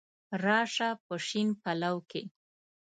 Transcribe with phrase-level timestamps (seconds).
[0.43, 2.23] را شه په شین پلو کي